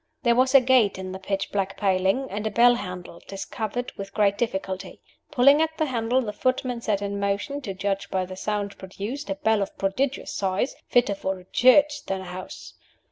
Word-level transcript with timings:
There 0.23 0.33
was 0.33 0.55
a 0.55 0.61
gate 0.61 0.97
in 0.97 1.11
the 1.11 1.19
pitch 1.19 1.51
black 1.51 1.77
paling, 1.77 2.25
and 2.31 2.47
a 2.47 2.49
bell 2.49 2.73
handle 2.73 3.21
discovered 3.27 3.91
with 3.97 4.15
great 4.15 4.35
difficulty. 4.35 4.99
Pulling 5.29 5.61
at 5.61 5.77
the 5.77 5.85
handle, 5.85 6.23
the 6.23 6.33
footman 6.33 6.81
set 6.81 7.03
in 7.03 7.19
motion, 7.19 7.61
to 7.61 7.75
judge 7.75 8.09
by 8.09 8.25
the 8.25 8.35
sound 8.35 8.79
produced, 8.79 9.29
a 9.29 9.35
bell 9.35 9.61
of 9.61 9.77
prodigious 9.77 10.33
size, 10.33 10.73
fitter 10.89 11.13
for 11.13 11.37
a 11.37 11.45
church 11.45 12.03
than 12.07 12.21
a 12.21 12.25
house. 12.25 12.73